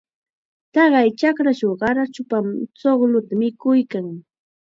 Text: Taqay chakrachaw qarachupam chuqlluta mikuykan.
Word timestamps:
Taqay 0.73 1.09
chakrachaw 1.19 1.73
qarachupam 1.81 2.45
chuqlluta 2.79 3.33
mikuykan. 3.39 4.05